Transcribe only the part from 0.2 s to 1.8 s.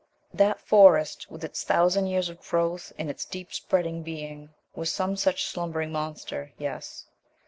That Forest with its